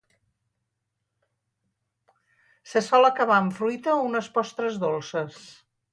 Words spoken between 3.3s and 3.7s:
amb